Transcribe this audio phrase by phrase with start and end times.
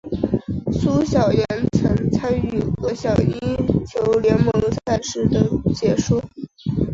[0.71, 3.39] 苏小妍曾参与过各项英
[3.85, 4.51] 雄联盟
[4.83, 6.19] 赛事的解说。